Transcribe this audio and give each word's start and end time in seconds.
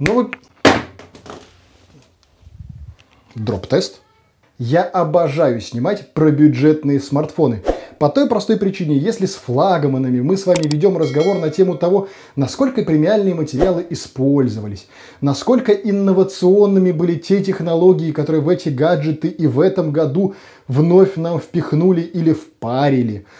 Ну 0.00 0.14
вот... 0.14 0.34
Дроп-тест. 3.34 4.00
Я 4.58 4.82
обожаю 4.82 5.60
снимать 5.60 6.14
про 6.14 6.30
бюджетные 6.30 7.00
смартфоны. 7.00 7.62
По 7.98 8.08
той 8.08 8.26
простой 8.26 8.56
причине, 8.56 8.96
если 8.96 9.26
с 9.26 9.34
флагманами 9.34 10.22
мы 10.22 10.38
с 10.38 10.46
вами 10.46 10.62
ведем 10.62 10.96
разговор 10.96 11.38
на 11.38 11.50
тему 11.50 11.76
того, 11.76 12.08
насколько 12.34 12.82
премиальные 12.82 13.34
материалы 13.34 13.86
использовались, 13.90 14.88
насколько 15.20 15.72
инновационными 15.72 16.92
были 16.92 17.16
те 17.16 17.44
технологии, 17.44 18.10
которые 18.10 18.40
в 18.40 18.48
эти 18.48 18.70
гаджеты 18.70 19.28
и 19.28 19.46
в 19.46 19.60
этом 19.60 19.92
году 19.92 20.34
вновь 20.66 21.16
нам 21.16 21.38
впихнули 21.38 22.00
или 22.00 22.32
впарили– 22.32 23.26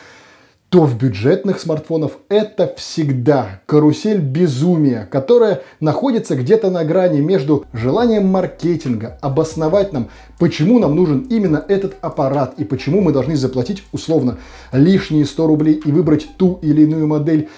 то 0.70 0.84
в 0.84 0.96
бюджетных 0.96 1.58
смартфонах 1.58 2.12
это 2.28 2.72
всегда 2.76 3.60
карусель 3.66 4.20
безумия, 4.20 5.06
которая 5.10 5.62
находится 5.80 6.36
где-то 6.36 6.70
на 6.70 6.84
грани 6.84 7.20
между 7.20 7.64
желанием 7.72 8.28
маркетинга 8.28 9.18
обосновать 9.20 9.92
нам, 9.92 10.10
почему 10.38 10.78
нам 10.78 10.94
нужен 10.94 11.26
именно 11.28 11.64
этот 11.66 11.96
аппарат 12.00 12.54
и 12.56 12.64
почему 12.64 13.00
мы 13.00 13.12
должны 13.12 13.36
заплатить 13.36 13.82
условно 13.90 14.38
лишние 14.72 15.24
100 15.24 15.46
рублей 15.48 15.74
и 15.84 15.90
выбрать 15.90 16.28
ту 16.36 16.60
или 16.62 16.82
иную 16.82 17.08
модель, 17.08 17.48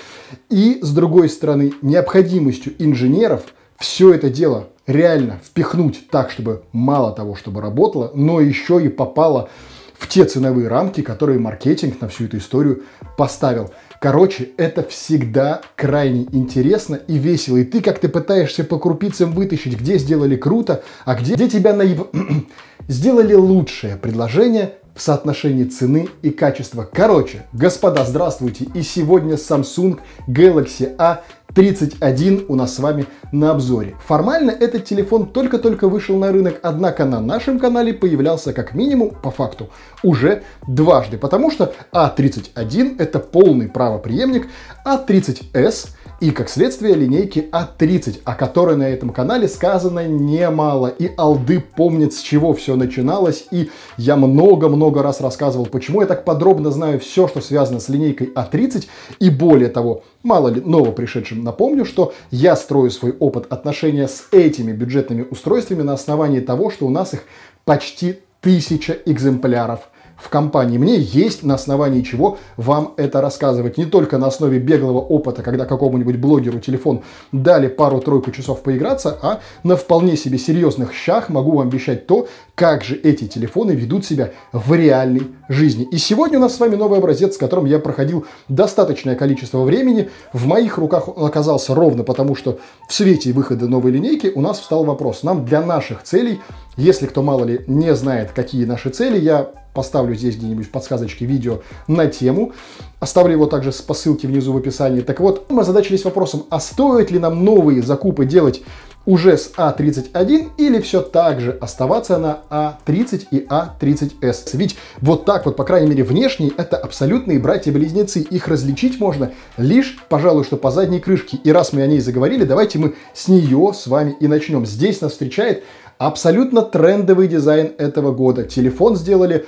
и 0.49 0.79
с 0.81 0.91
другой 0.95 1.29
стороны 1.29 1.75
необходимостью 1.83 2.73
инженеров 2.79 3.43
все 3.77 4.15
это 4.15 4.31
дело 4.31 4.69
реально 4.87 5.39
впихнуть 5.45 6.09
так, 6.11 6.31
чтобы 6.31 6.63
мало 6.73 7.13
того, 7.13 7.37
чтобы 7.37 7.61
работало, 7.61 8.11
но 8.15 8.41
еще 8.41 8.83
и 8.83 8.89
попало 8.89 9.51
в 9.72 9.72
те 10.07 10.25
ценовые 10.25 10.69
рамки, 10.69 11.01
которые 11.01 11.39
маркетинг 11.39 12.01
на 12.01 12.09
всю 12.09 12.25
эту 12.25 12.39
историю 12.39 12.83
поставил. 13.17 13.71
Короче, 14.01 14.51
это 14.57 14.83
всегда 14.83 15.61
крайне 15.77 16.23
интересно 16.33 16.97
и 16.97 17.19
весело. 17.19 17.59
И 17.59 17.65
ты 17.65 17.81
как 17.81 18.01
ты 18.01 18.09
пытаешься 18.09 18.65
по 18.65 18.79
крупицам 18.79 19.33
вытащить, 19.33 19.79
где 19.79 19.99
сделали 19.99 20.37
круто, 20.37 20.83
а 21.05 21.15
где, 21.15 21.35
где 21.35 21.49
тебя 21.49 21.75
наеб... 21.75 22.09
сделали 22.89 23.35
лучшее 23.35 23.97
предложение 23.97 24.75
в 24.95 25.01
соотношении 25.01 25.65
цены 25.65 26.09
и 26.23 26.31
качества. 26.31 26.89
Короче, 26.91 27.47
господа, 27.53 28.05
здравствуйте. 28.05 28.67
И 28.75 28.83
сегодня 28.83 29.35
Samsung 29.35 29.99
Galaxy 30.29 30.95
A 30.99 31.23
31 31.55 32.47
у 32.49 32.55
нас 32.55 32.75
с 32.75 32.79
вами 32.79 33.07
на 33.31 33.51
обзоре. 33.51 33.95
Формально 34.07 34.51
этот 34.51 34.85
телефон 34.85 35.27
только-только 35.27 35.89
вышел 35.89 36.17
на 36.19 36.33
рынок, 36.33 36.59
однако 36.63 37.05
на 37.05 37.21
нашем 37.21 37.59
канале 37.59 37.93
появлялся 37.93 38.53
как 38.53 38.75
минимум, 38.75 39.11
по 39.11 39.31
факту, 39.31 39.71
уже 40.03 40.43
дважды, 40.67 41.19
потому 41.19 41.51
что 41.51 41.75
А31 41.93 42.97
это 42.99 43.19
полный 43.19 43.69
правоприемник, 43.69 44.49
А30s 44.87 45.89
и, 46.23 46.31
как 46.31 46.49
следствие, 46.49 46.95
линейки 46.95 47.49
А30, 47.51 48.21
о 48.23 48.37
которой 48.37 48.77
на 48.77 48.89
этом 48.89 49.11
канале 49.11 49.49
сказано 49.49 50.07
немало. 50.07 50.87
И 50.87 51.11
алды 51.17 51.59
помнят, 51.59 52.15
с 52.15 52.21
чего 52.21 52.55
все 52.55 52.77
начиналось. 52.77 53.47
И 53.51 53.71
я 53.97 54.15
много-много 54.15 55.03
раз 55.03 55.21
рассказывал, 55.21 55.67
почему 55.67 56.01
я 56.01 56.07
так 56.07 56.25
подробно 56.25 56.71
знаю 56.71 57.01
все, 57.01 57.27
что 57.27 57.41
связано 57.41 57.81
с 57.81 57.89
линейкой 57.89 58.29
А30. 58.37 58.87
И 59.19 59.31
более 59.31 59.69
того, 59.69 60.05
мало 60.23 60.47
ли 60.47 60.61
новопришедшим 60.61 61.43
напомню, 61.43 61.85
что 61.85 62.15
я 62.31 62.55
строю 62.55 62.93
свой 62.93 63.17
опыт 63.19 63.47
отношения 63.51 64.07
с 64.07 64.29
этими 64.31 64.71
бюджетными 64.71 65.27
устройствами 65.29 65.83
на 65.83 65.95
основании 65.95 66.39
того, 66.39 66.71
что 66.71 66.87
у 66.87 66.91
нас 66.91 67.15
их 67.15 67.25
почти 67.65 68.21
тысяча 68.41 68.97
экземпляров 69.07 69.89
в 70.23 70.29
компании. 70.29 70.79
Мне 70.79 70.99
есть 70.99 71.43
на 71.43 71.55
основании 71.55 72.03
чего 72.03 72.39
вам 72.57 72.95
это 72.97 73.21
рассказывать. 73.21 73.77
Не 73.77 73.87
только 73.87 74.19
на 74.19 74.29
основе 74.29 74.59
беглого 74.59 75.01
опыта, 75.01 75.43
когда 75.43 75.65
какому-нибудь 75.65 76.17
блогеру 76.17 76.61
телефон 76.61 77.03
дали 77.33 77.67
пару-тройку 77.67 78.31
часов 78.31 78.63
поиграться, 78.63 79.19
а 79.21 79.41
на 79.65 79.77
вполне 79.77 80.17
себе 80.17 80.39
серьезных 80.39 80.95
щах 80.95 81.29
могу 81.29 81.57
вам 81.57 81.69
обещать 81.69 82.07
то, 82.07 82.29
как 82.55 82.85
же 82.85 82.95
эти 82.95 83.27
телефоны 83.27 83.73
ведут 83.73 84.05
себя 84.05 84.31
в 84.53 84.73
реальной 84.75 85.29
жизни. 85.49 85.89
И 85.91 85.99
сегодня 85.99 86.39
у 86.39 86.43
нас 86.43 86.55
с 86.55 86.61
вами 86.61 86.77
новый 86.77 86.99
образец, 86.99 87.35
с 87.35 87.39
которым 87.39 87.65
я 87.65 87.79
проходил 87.81 88.25
достаточное 88.49 89.17
количество 89.17 89.63
времени. 89.63 90.11
В 90.33 90.47
моих 90.47 90.79
руках 90.79 91.09
он 91.17 91.27
оказался 91.27 91.75
ровно 91.75 92.05
потому, 92.05 92.37
что 92.37 92.59
в 92.89 92.95
свете 92.95 93.33
выхода 93.33 93.67
новой 93.67 93.91
линейки 93.91 94.31
у 94.33 94.41
нас 94.41 94.61
встал 94.61 94.85
вопрос. 94.85 95.25
Нам 95.25 95.45
для 95.45 95.63
наших 95.63 96.05
целей, 96.05 96.41
если 96.77 97.07
кто 97.07 97.23
мало 97.23 97.45
ли 97.45 97.65
не 97.67 97.95
знает, 97.95 98.33
какие 98.33 98.65
наши 98.65 98.91
цели, 98.91 99.19
я 99.19 99.51
поставлю 99.75 100.15
здесь 100.15 100.37
где-нибудь 100.37 100.67
в 100.67 100.71
подсказочке 100.71 101.25
видео 101.25 101.61
на 101.87 102.07
тему. 102.07 102.53
Оставлю 103.01 103.33
его 103.33 103.47
также 103.47 103.73
по 103.73 103.95
ссылке 103.95 104.29
внизу 104.29 104.53
в 104.53 104.57
описании. 104.57 105.01
Так 105.01 105.21
вот, 105.21 105.51
мы 105.51 105.63
озадачились 105.63 106.05
вопросом, 106.05 106.45
а 106.51 106.61
стоит 106.61 107.11
ли 107.11 107.19
нам 107.19 107.45
новые 107.45 107.83
закупы 107.83 108.25
делать 108.25 108.63
уже 109.05 109.37
с 109.37 109.53
А31 109.57 110.53
или 110.59 110.81
все 110.81 111.01
так 111.01 111.41
же 111.41 111.59
оставаться 111.61 112.19
на 112.19 112.41
А30 112.51 113.27
и 113.31 113.47
А30S. 113.47 114.51
Ведь 114.55 114.77
вот 115.01 115.25
так 115.25 115.45
вот, 115.45 115.57
по 115.57 115.65
крайней 115.65 115.89
мере, 115.89 116.05
внешне 116.05 116.53
это 116.57 116.77
абсолютные 116.77 117.39
братья-близнецы. 117.39 118.21
Их 118.21 118.49
различить 118.49 119.01
можно 119.01 119.33
лишь, 119.57 119.99
пожалуй, 120.09 120.45
что 120.45 120.57
по 120.57 120.71
задней 120.71 121.01
крышке. 121.01 121.37
И 121.43 121.51
раз 121.51 121.73
мы 121.73 121.83
о 121.83 121.87
ней 121.87 122.01
заговорили, 122.01 122.45
давайте 122.45 122.79
мы 122.79 122.95
с 123.13 123.29
нее 123.29 123.73
с 123.75 123.87
вами 123.87 124.17
и 124.21 124.29
начнем. 124.29 124.65
Здесь 124.67 125.01
нас 125.01 125.13
встречает 125.13 125.65
абсолютно 126.07 126.63
трендовый 126.63 127.29
дизайн 127.29 127.73
этого 127.79 128.13
года. 128.13 128.45
Телефон 128.45 128.97
сделали 128.97 129.47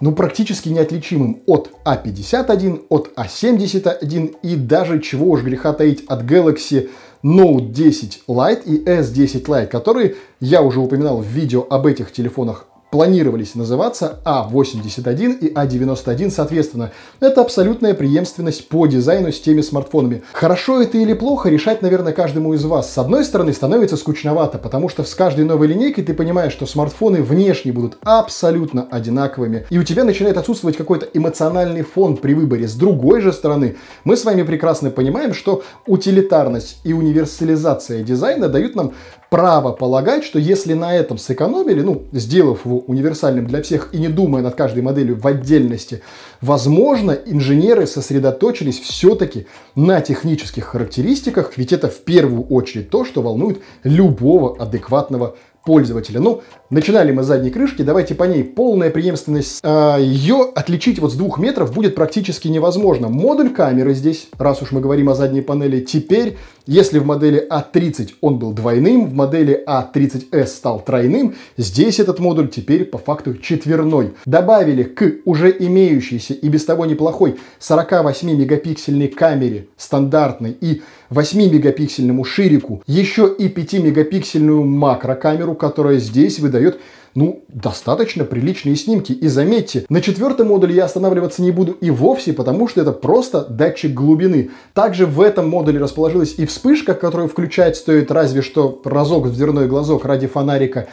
ну, 0.00 0.12
практически 0.12 0.68
неотличимым 0.68 1.42
от 1.46 1.70
А51, 1.84 2.86
от 2.88 3.10
А71 3.16 4.36
и 4.42 4.54
даже, 4.54 5.00
чего 5.00 5.30
уж 5.30 5.42
греха 5.42 5.72
таить, 5.72 6.04
от 6.06 6.22
Galaxy 6.22 6.88
Note 7.24 7.72
10 7.72 8.22
Lite 8.28 8.62
и 8.64 8.84
S10 8.84 9.44
Lite, 9.44 9.66
которые 9.66 10.14
я 10.38 10.62
уже 10.62 10.78
упоминал 10.78 11.18
в 11.18 11.26
видео 11.26 11.66
об 11.68 11.86
этих 11.86 12.12
телефонах 12.12 12.66
планировались 12.90 13.54
называться 13.54 14.20
А81 14.24 15.38
и 15.38 15.52
А91 15.52 16.30
соответственно. 16.30 16.92
Это 17.20 17.42
абсолютная 17.42 17.94
преемственность 17.94 18.68
по 18.68 18.86
дизайну 18.86 19.32
с 19.32 19.40
теми 19.40 19.60
смартфонами. 19.60 20.22
Хорошо 20.32 20.80
это 20.80 20.98
или 20.98 21.12
плохо, 21.12 21.48
решать, 21.48 21.82
наверное, 21.82 22.12
каждому 22.12 22.54
из 22.54 22.64
вас. 22.64 22.92
С 22.92 22.98
одной 22.98 23.24
стороны, 23.24 23.52
становится 23.52 23.96
скучновато, 23.96 24.58
потому 24.58 24.88
что 24.88 25.04
с 25.04 25.14
каждой 25.14 25.44
новой 25.44 25.68
линейкой 25.68 26.04
ты 26.04 26.14
понимаешь, 26.14 26.52
что 26.52 26.66
смартфоны 26.66 27.22
внешне 27.22 27.72
будут 27.72 27.98
абсолютно 28.02 28.86
одинаковыми, 28.90 29.66
и 29.70 29.78
у 29.78 29.84
тебя 29.84 30.04
начинает 30.04 30.36
отсутствовать 30.36 30.76
какой-то 30.76 31.06
эмоциональный 31.12 31.82
фон 31.82 32.16
при 32.16 32.34
выборе. 32.34 32.66
С 32.66 32.74
другой 32.74 33.20
же 33.20 33.32
стороны, 33.32 33.76
мы 34.04 34.16
с 34.16 34.24
вами 34.24 34.42
прекрасно 34.42 34.90
понимаем, 34.90 35.34
что 35.34 35.62
утилитарность 35.86 36.78
и 36.84 36.92
универсализация 36.92 38.02
дизайна 38.02 38.48
дают 38.48 38.74
нам 38.74 38.92
право 39.30 39.72
полагать, 39.72 40.24
что 40.24 40.38
если 40.38 40.74
на 40.74 40.94
этом 40.94 41.18
сэкономили, 41.18 41.82
ну, 41.82 42.04
сделав 42.12 42.64
его 42.64 42.78
универсальным 42.80 43.46
для 43.46 43.62
всех 43.62 43.90
и 43.92 43.98
не 43.98 44.08
думая 44.08 44.42
над 44.42 44.54
каждой 44.54 44.82
моделью 44.82 45.18
в 45.18 45.26
отдельности, 45.26 46.02
возможно, 46.40 47.12
инженеры 47.12 47.86
сосредоточились 47.86 48.80
все-таки 48.80 49.46
на 49.74 50.00
технических 50.00 50.64
характеристиках, 50.64 51.52
ведь 51.56 51.72
это 51.72 51.88
в 51.88 51.98
первую 51.98 52.44
очередь 52.44 52.90
то, 52.90 53.04
что 53.04 53.22
волнует 53.22 53.60
любого 53.84 54.56
адекватного 54.58 55.36
пользователя. 55.68 56.18
Ну, 56.18 56.40
начинали 56.70 57.12
мы 57.12 57.22
с 57.22 57.26
задней 57.26 57.50
крышки, 57.50 57.82
давайте 57.82 58.14
по 58.14 58.24
ней 58.24 58.42
полная 58.42 58.88
преемственность. 58.88 59.60
А, 59.62 59.98
ее 59.98 60.50
отличить 60.54 60.98
вот 60.98 61.12
с 61.12 61.14
двух 61.14 61.38
метров 61.38 61.74
будет 61.74 61.94
практически 61.94 62.48
невозможно. 62.48 63.10
Модуль 63.10 63.50
камеры 63.50 63.92
здесь, 63.92 64.28
раз 64.38 64.62
уж 64.62 64.72
мы 64.72 64.80
говорим 64.80 65.10
о 65.10 65.14
задней 65.14 65.42
панели, 65.42 65.80
теперь, 65.80 66.38
если 66.68 66.98
в 66.98 67.06
модели 67.06 67.48
А30 67.50 68.10
он 68.20 68.38
был 68.38 68.52
двойным, 68.52 69.06
в 69.06 69.14
модели 69.14 69.64
А30s 69.66 70.46
стал 70.46 70.80
тройным, 70.80 71.34
здесь 71.56 71.98
этот 71.98 72.18
модуль 72.18 72.48
теперь 72.48 72.84
по 72.84 72.98
факту 72.98 73.38
четверной. 73.38 74.12
Добавили 74.26 74.82
к 74.82 75.14
уже 75.24 75.50
имеющейся 75.58 76.34
и 76.34 76.48
без 76.50 76.66
того 76.66 76.84
неплохой 76.84 77.36
48-мегапиксельной 77.58 79.08
камере 79.08 79.68
стандартной 79.78 80.54
и 80.60 80.82
8-мегапиксельному 81.08 82.22
ширику, 82.24 82.82
еще 82.86 83.34
и 83.38 83.48
5-мегапиксельную 83.48 84.62
макрокамеру, 84.62 85.54
которая 85.54 85.96
здесь 85.96 86.38
выдает 86.38 86.78
ну, 87.18 87.42
достаточно 87.48 88.24
приличные 88.24 88.76
снимки. 88.76 89.10
И 89.10 89.26
заметьте, 89.26 89.84
на 89.88 90.00
четвертом 90.00 90.48
модуле 90.48 90.76
я 90.76 90.84
останавливаться 90.84 91.42
не 91.42 91.50
буду 91.50 91.72
и 91.72 91.90
вовсе, 91.90 92.32
потому 92.32 92.68
что 92.68 92.80
это 92.80 92.92
просто 92.92 93.44
датчик 93.44 93.92
глубины. 93.92 94.50
Также 94.72 95.04
в 95.04 95.20
этом 95.20 95.48
модуле 95.48 95.80
расположилась 95.80 96.36
и 96.38 96.46
вспышка, 96.46 96.94
которую 96.94 97.28
включать 97.28 97.76
стоит 97.76 98.12
разве 98.12 98.40
что 98.40 98.80
разок 98.84 99.26
в 99.26 99.34
дверной 99.34 99.66
глазок 99.66 100.04
ради 100.04 100.28
фонарика. 100.28 100.86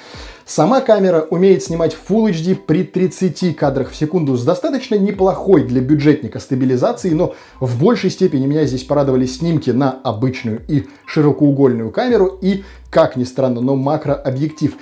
Сама 0.48 0.82
камера 0.82 1.22
умеет 1.22 1.62
снимать 1.62 1.96
Full 2.10 2.32
HD 2.32 2.56
при 2.56 2.84
30 2.84 3.56
кадрах 3.56 3.92
в 3.92 3.96
секунду 3.96 4.36
с 4.36 4.44
достаточно 4.44 4.96
неплохой 4.96 5.64
для 5.64 5.82
бюджетника 5.82 6.40
стабилизацией, 6.40 7.14
но 7.14 7.36
в 7.60 7.80
большей 7.80 8.10
степени 8.10 8.48
меня 8.48 8.66
здесь 8.66 8.84
порадовали 8.84 9.28
снимки 9.28 9.70
на 9.70 9.92
обычную 9.92 10.64
и 10.68 10.86
широкоугольную 11.06 11.92
камеру 11.92 12.40
и, 12.42 12.64
как 12.90 13.16
ни 13.16 13.26
странно, 13.26 13.62
но 13.62 13.76
макрообъектив. 13.76 14.76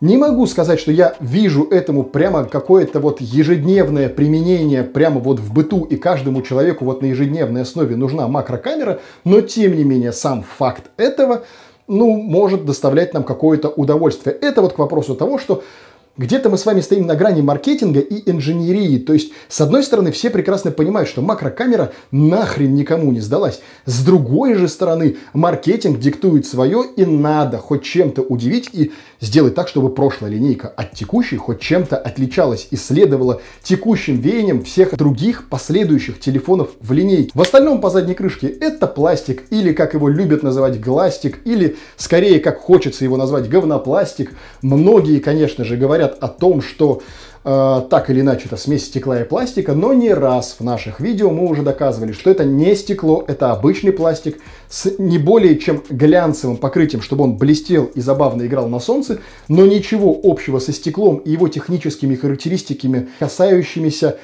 Не 0.00 0.16
могу 0.16 0.46
сказать, 0.46 0.80
что 0.80 0.90
я 0.90 1.14
вижу 1.20 1.64
этому 1.70 2.02
прямо 2.02 2.44
какое-то 2.44 3.00
вот 3.00 3.20
ежедневное 3.20 4.08
применение 4.08 4.82
прямо 4.82 5.20
вот 5.20 5.38
в 5.38 5.52
быту 5.52 5.84
и 5.84 5.96
каждому 5.96 6.42
человеку 6.42 6.84
вот 6.84 7.00
на 7.00 7.06
ежедневной 7.06 7.62
основе 7.62 7.96
нужна 7.96 8.26
макрокамера, 8.26 9.00
но 9.24 9.40
тем 9.40 9.76
не 9.76 9.84
менее 9.84 10.12
сам 10.12 10.42
факт 10.42 10.90
этого 10.96 11.44
ну, 11.86 12.16
может 12.16 12.64
доставлять 12.64 13.14
нам 13.14 13.24
какое-то 13.24 13.68
удовольствие. 13.68 14.34
Это 14.34 14.62
вот 14.62 14.72
к 14.72 14.78
вопросу 14.78 15.14
того, 15.14 15.38
что 15.38 15.62
где-то 16.16 16.48
мы 16.48 16.58
с 16.58 16.64
вами 16.64 16.80
стоим 16.80 17.06
на 17.06 17.16
грани 17.16 17.42
маркетинга 17.42 17.98
и 17.98 18.30
инженерии. 18.30 18.98
То 18.98 19.14
есть, 19.14 19.32
с 19.48 19.60
одной 19.60 19.82
стороны, 19.82 20.12
все 20.12 20.30
прекрасно 20.30 20.70
понимают, 20.70 21.08
что 21.08 21.22
макрокамера 21.22 21.92
нахрен 22.12 22.72
никому 22.72 23.10
не 23.10 23.20
сдалась. 23.20 23.60
С 23.84 24.04
другой 24.04 24.54
же 24.54 24.68
стороны, 24.68 25.16
маркетинг 25.32 25.98
диктует 25.98 26.46
свое 26.46 26.84
и 26.96 27.04
надо 27.04 27.58
хоть 27.58 27.82
чем-то 27.82 28.22
удивить 28.22 28.70
и 28.72 28.92
сделать 29.20 29.56
так, 29.56 29.66
чтобы 29.66 29.92
прошлая 29.92 30.30
линейка 30.30 30.68
от 30.68 30.92
текущей 30.92 31.36
хоть 31.36 31.60
чем-то 31.60 31.96
отличалась 31.96 32.68
и 32.70 32.76
следовала 32.76 33.40
текущим 33.64 34.20
веяниям 34.20 34.62
всех 34.62 34.96
других 34.96 35.48
последующих 35.48 36.20
телефонов 36.20 36.70
в 36.80 36.92
линейке. 36.92 37.32
В 37.34 37.40
остальном 37.40 37.80
по 37.80 37.90
задней 37.90 38.14
крышке 38.14 38.46
это 38.46 38.86
пластик 38.86 39.44
или, 39.50 39.72
как 39.72 39.94
его 39.94 40.08
любят 40.08 40.44
называть, 40.44 40.80
гластик, 40.80 41.40
или 41.44 41.76
скорее, 41.96 42.38
как 42.38 42.60
хочется 42.60 43.02
его 43.02 43.16
назвать, 43.16 43.48
говнопластик. 43.48 44.32
Многие, 44.62 45.18
конечно 45.18 45.64
же, 45.64 45.76
говорят, 45.76 46.03
говорят 46.04 46.18
о 46.20 46.28
том, 46.28 46.62
что 46.62 47.02
э, 47.44 47.82
так 47.90 48.10
или 48.10 48.20
иначе 48.20 48.46
это 48.46 48.56
смесь 48.56 48.86
стекла 48.86 49.20
и 49.20 49.24
пластика, 49.24 49.74
но 49.74 49.92
не 49.92 50.12
раз 50.12 50.56
в 50.58 50.64
наших 50.64 51.00
видео 51.00 51.30
мы 51.30 51.48
уже 51.48 51.62
доказывали, 51.62 52.12
что 52.12 52.30
это 52.30 52.44
не 52.44 52.74
стекло, 52.74 53.24
это 53.26 53.52
обычный 53.52 53.92
пластик 53.92 54.38
с 54.68 54.98
не 54.98 55.18
более 55.18 55.58
чем 55.58 55.82
глянцевым 55.88 56.56
покрытием, 56.56 57.02
чтобы 57.02 57.24
он 57.24 57.36
блестел 57.36 57.84
и 57.94 58.00
забавно 58.00 58.46
играл 58.46 58.68
на 58.68 58.80
солнце, 58.80 59.20
но 59.48 59.66
ничего 59.66 60.18
общего 60.22 60.58
со 60.58 60.72
стеклом 60.72 61.18
и 61.18 61.30
его 61.30 61.48
техническими 61.48 62.14
характеристиками, 62.14 63.08
касающимися 63.18 64.18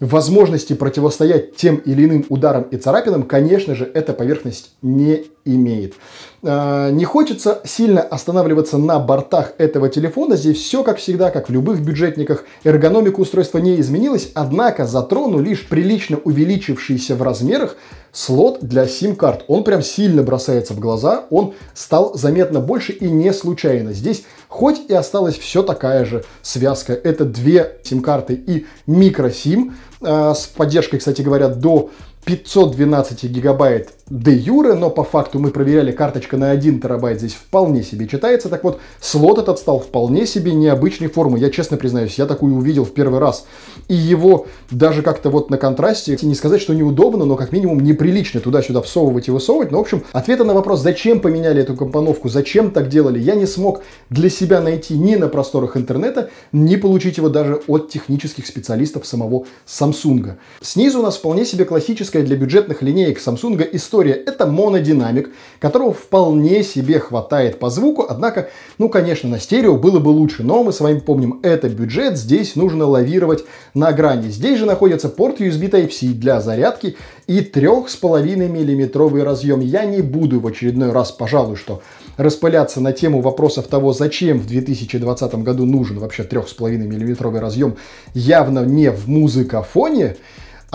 возможности 0.00 0.72
противостоять 0.74 1.54
тем 1.56 1.76
или 1.76 2.04
иным 2.04 2.26
ударам 2.28 2.64
и 2.64 2.76
царапинам, 2.76 3.22
конечно 3.22 3.74
же, 3.74 3.88
эта 3.94 4.12
поверхность 4.12 4.72
не 4.82 5.26
имеет. 5.44 5.94
А, 6.42 6.90
не 6.90 7.04
хочется 7.04 7.60
сильно 7.64 8.02
останавливаться 8.02 8.78
на 8.78 8.98
бортах 8.98 9.52
этого 9.58 9.88
телефона. 9.88 10.36
Здесь 10.36 10.58
все, 10.58 10.82
как 10.82 10.98
всегда, 10.98 11.30
как 11.30 11.48
в 11.48 11.52
любых 11.52 11.80
бюджетниках. 11.80 12.44
Эргономика 12.64 13.20
устройства 13.20 13.58
не 13.58 13.80
изменилась, 13.80 14.30
однако 14.34 14.86
затрону 14.86 15.40
лишь 15.40 15.66
прилично 15.66 16.18
увеличившийся 16.22 17.14
в 17.14 17.22
размерах 17.22 17.76
слот 18.12 18.60
для 18.62 18.86
сим-карт. 18.86 19.44
Он 19.48 19.64
прям 19.64 19.82
сильно 19.82 20.22
бросается 20.22 20.72
в 20.72 20.78
глаза, 20.78 21.24
он 21.30 21.54
стал 21.74 22.14
заметно 22.14 22.60
больше 22.60 22.92
и 22.92 23.08
не 23.08 23.32
случайно. 23.32 23.92
Здесь 23.92 24.24
хоть 24.48 24.88
и 24.88 24.94
осталась 24.94 25.36
все 25.36 25.62
такая 25.62 26.04
же 26.04 26.24
связка. 26.40 26.92
Это 26.92 27.24
две 27.24 27.78
сим-карты 27.82 28.34
и 28.34 28.66
микросим 28.86 29.74
э, 30.00 30.32
с 30.34 30.46
поддержкой, 30.46 30.98
кстати 30.98 31.22
говоря, 31.22 31.48
до 31.48 31.90
512 32.24 33.24
гигабайт 33.24 33.90
де 34.10 34.32
юре, 34.32 34.74
но 34.74 34.90
по 34.90 35.02
факту 35.02 35.38
мы 35.38 35.50
проверяли, 35.50 35.90
карточка 35.90 36.36
на 36.36 36.50
1 36.50 36.80
терабайт 36.80 37.18
здесь 37.20 37.32
вполне 37.32 37.82
себе 37.82 38.06
читается. 38.06 38.50
Так 38.50 38.62
вот, 38.62 38.80
слот 39.00 39.38
этот 39.38 39.58
стал 39.58 39.80
вполне 39.80 40.26
себе 40.26 40.52
необычной 40.52 41.08
формы. 41.08 41.38
Я 41.38 41.48
честно 41.48 41.78
признаюсь, 41.78 42.18
я 42.18 42.26
такую 42.26 42.54
увидел 42.54 42.84
в 42.84 42.92
первый 42.92 43.18
раз. 43.18 43.46
И 43.88 43.94
его 43.94 44.46
даже 44.70 45.02
как-то 45.02 45.30
вот 45.30 45.48
на 45.48 45.56
контрасте, 45.56 46.18
не 46.20 46.34
сказать, 46.34 46.60
что 46.60 46.74
неудобно, 46.74 47.24
но 47.24 47.36
как 47.36 47.50
минимум 47.52 47.80
неприлично 47.80 48.40
туда-сюда 48.40 48.82
всовывать 48.82 49.28
и 49.28 49.30
высовывать. 49.30 49.70
Но, 49.70 49.78
в 49.78 49.82
общем, 49.82 50.02
ответа 50.12 50.44
на 50.44 50.52
вопрос, 50.52 50.82
зачем 50.82 51.20
поменяли 51.20 51.62
эту 51.62 51.74
компоновку, 51.74 52.28
зачем 52.28 52.72
так 52.72 52.88
делали, 52.88 53.18
я 53.18 53.34
не 53.34 53.46
смог 53.46 53.82
для 54.10 54.28
себя 54.28 54.60
найти 54.60 54.98
ни 54.98 55.14
на 55.14 55.28
просторах 55.28 55.78
интернета, 55.78 56.28
ни 56.52 56.76
получить 56.76 57.16
его 57.16 57.30
даже 57.30 57.62
от 57.66 57.88
технических 57.88 58.46
специалистов 58.46 59.06
самого 59.06 59.46
Samsung. 59.66 60.34
Снизу 60.60 60.98
у 60.98 61.02
нас 61.02 61.16
вполне 61.16 61.46
себе 61.46 61.64
классическая 61.64 62.22
для 62.22 62.36
бюджетных 62.36 62.82
линеек 62.82 63.18
Samsung 63.18 63.66
история 63.72 63.93
история. 63.94 64.14
Это 64.14 64.46
монодинамик, 64.46 65.30
которого 65.60 65.92
вполне 65.92 66.64
себе 66.64 66.98
хватает 66.98 67.60
по 67.60 67.70
звуку, 67.70 68.04
однако, 68.08 68.50
ну, 68.78 68.88
конечно, 68.88 69.28
на 69.28 69.38
стерео 69.38 69.76
было 69.76 70.00
бы 70.00 70.08
лучше, 70.08 70.42
но 70.42 70.64
мы 70.64 70.72
с 70.72 70.80
вами 70.80 70.98
помним, 70.98 71.38
это 71.44 71.68
бюджет, 71.68 72.18
здесь 72.18 72.56
нужно 72.56 72.86
лавировать 72.86 73.44
на 73.72 73.92
грани. 73.92 74.30
Здесь 74.30 74.58
же 74.58 74.66
находится 74.66 75.08
порт 75.08 75.40
USB 75.40 75.70
Type-C 75.70 76.08
для 76.08 76.40
зарядки 76.40 76.96
и 77.28 77.38
3,5 77.38 78.48
миллиметровый 78.48 79.22
разъем. 79.22 79.60
Я 79.60 79.84
не 79.84 80.02
буду 80.02 80.40
в 80.40 80.46
очередной 80.48 80.90
раз, 80.90 81.12
пожалуй, 81.12 81.54
что 81.54 81.80
распыляться 82.16 82.80
на 82.80 82.92
тему 82.92 83.20
вопросов 83.20 83.68
того, 83.68 83.92
зачем 83.92 84.40
в 84.40 84.46
2020 84.46 85.34
году 85.36 85.66
нужен 85.66 86.00
вообще 86.00 86.24
3,5 86.24 86.78
миллиметровый 86.78 87.40
разъем, 87.40 87.76
явно 88.12 88.64
не 88.64 88.90
в 88.90 89.08
музыкофоне, 89.08 90.16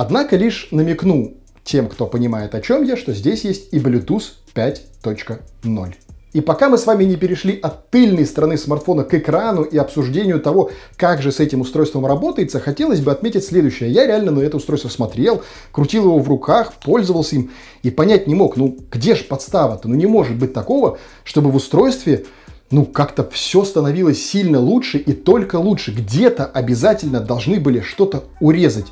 Однако 0.02 0.38
лишь 0.38 0.70
намекну, 0.72 1.34
тем, 1.70 1.88
кто 1.88 2.08
понимает, 2.08 2.56
о 2.56 2.62
чем 2.62 2.84
я, 2.84 2.98
что 2.98 3.14
здесь 3.14 3.44
есть 3.44 3.72
и 3.72 3.78
Bluetooth 3.78 4.24
5.0. 4.56 5.94
И 6.34 6.42
пока 6.42 6.70
мы 6.70 6.78
с 6.78 6.86
вами 6.86 7.04
не 7.04 7.16
перешли 7.16 7.60
от 7.60 7.90
тыльной 7.90 8.26
стороны 8.26 8.58
смартфона 8.58 9.04
к 9.04 9.14
экрану 9.14 9.64
и 9.64 9.78
обсуждению 9.78 10.40
того, 10.40 10.72
как 10.96 11.22
же 11.22 11.32
с 11.32 11.40
этим 11.40 11.62
устройством 11.62 12.06
работается, 12.06 12.60
хотелось 12.60 13.02
бы 13.02 13.12
отметить 13.12 13.46
следующее. 13.46 13.92
Я 13.92 14.08
реально 14.08 14.32
на 14.32 14.40
это 14.40 14.58
устройство 14.58 14.90
смотрел, 14.90 15.44
крутил 15.72 16.06
его 16.06 16.20
в 16.20 16.28
руках, 16.28 16.74
пользовался 16.84 17.36
им 17.36 17.52
и 17.84 17.92
понять 17.92 18.28
не 18.28 18.36
мог, 18.36 18.58
ну 18.58 18.78
где 18.92 19.16
же 19.16 19.24
подстава-то? 19.24 19.88
Ну 19.88 19.96
не 19.96 20.08
может 20.08 20.38
быть 20.38 20.54
такого, 20.54 20.98
чтобы 21.24 21.52
в 21.52 21.56
устройстве 21.56 22.26
ну, 22.72 22.86
как-то 22.86 23.28
все 23.32 23.64
становилось 23.64 24.24
сильно 24.24 24.60
лучше 24.60 25.00
и 25.00 25.14
только 25.14 25.56
лучше. 25.56 25.92
Где-то 25.92 26.46
обязательно 26.46 27.20
должны 27.20 27.60
были 27.60 27.80
что-то 27.80 28.26
урезать. 28.40 28.86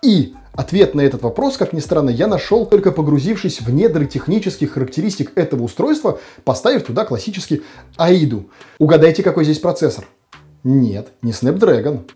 И 0.00 0.34
Ответ 0.54 0.94
на 0.94 1.00
этот 1.00 1.22
вопрос, 1.22 1.56
как 1.56 1.72
ни 1.72 1.80
странно, 1.80 2.10
я 2.10 2.28
нашел 2.28 2.64
только 2.64 2.92
погрузившись 2.92 3.60
в 3.60 3.70
недры 3.70 4.06
технических 4.06 4.72
характеристик 4.72 5.36
этого 5.36 5.64
устройства, 5.64 6.20
поставив 6.44 6.84
туда 6.84 7.04
классический 7.04 7.62
AIDU. 7.98 8.48
Угадайте, 8.78 9.24
какой 9.24 9.44
здесь 9.44 9.58
процессор? 9.58 10.06
Нет, 10.62 11.08
не 11.22 11.32
Snapdragon. 11.32 12.08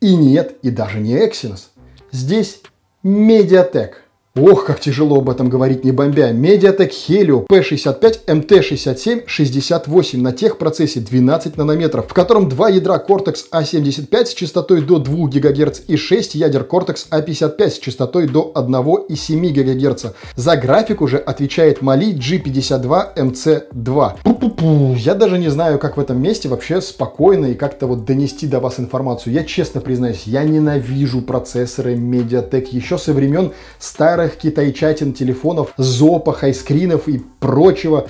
И 0.00 0.16
нет, 0.16 0.56
и 0.62 0.70
даже 0.70 0.98
не 0.98 1.14
Exynos. 1.14 1.68
Здесь 2.10 2.62
Mediatek. 3.04 3.92
Ох, 4.34 4.64
как 4.64 4.80
тяжело 4.80 5.18
об 5.18 5.28
этом 5.28 5.50
говорить, 5.50 5.84
не 5.84 5.92
бомбя. 5.92 6.32
Mediatek 6.32 6.90
Helio 7.06 7.46
P65 7.46 8.24
MT67 8.26 9.24
68 9.26 10.22
на 10.22 10.32
техпроцессе 10.32 11.00
12 11.00 11.58
нанометров, 11.58 12.06
в 12.08 12.14
котором 12.14 12.48
два 12.48 12.70
ядра 12.70 12.96
Cortex 13.06 13.50
A75 13.52 14.24
с 14.24 14.32
частотой 14.32 14.80
до 14.80 15.00
2 15.00 15.28
ГГц 15.28 15.80
и 15.86 15.98
6 15.98 16.34
ядер 16.36 16.62
Cortex 16.62 17.10
A55 17.10 17.68
с 17.68 17.78
частотой 17.78 18.26
до 18.26 18.50
1,7 18.54 19.50
ГГц. 19.50 20.06
За 20.34 20.56
графику 20.56 21.06
же 21.06 21.18
отвечает 21.18 21.82
Mali 21.82 22.14
G52 22.14 23.14
MC2. 23.14 24.12
Пу-пу-пу. 24.24 24.94
Я 24.96 25.14
даже 25.14 25.36
не 25.36 25.50
знаю, 25.50 25.78
как 25.78 25.98
в 25.98 26.00
этом 26.00 26.22
месте 26.22 26.48
вообще 26.48 26.80
спокойно 26.80 27.48
и 27.48 27.54
как-то 27.54 27.86
вот 27.86 28.06
донести 28.06 28.46
до 28.46 28.60
вас 28.60 28.80
информацию. 28.80 29.34
Я 29.34 29.44
честно 29.44 29.82
признаюсь, 29.82 30.22
я 30.24 30.42
ненавижу 30.44 31.20
процессоры 31.20 31.96
Mediatek 31.96 32.68
еще 32.70 32.96
со 32.96 33.12
времен 33.12 33.52
старых 33.78 34.21
старых 34.22 34.36
китайчатин 34.36 35.14
телефонов, 35.14 35.72
зопа, 35.76 36.32
хайскринов 36.32 37.08
и 37.08 37.20
прочего. 37.40 38.06